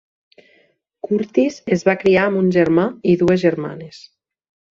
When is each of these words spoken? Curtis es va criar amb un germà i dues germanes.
Curtis 1.07 1.59
es 1.77 1.83
va 1.89 1.95
criar 2.05 2.25
amb 2.29 2.41
un 2.41 2.49
germà 2.57 2.87
i 3.13 3.17
dues 3.23 3.43
germanes. 3.47 4.01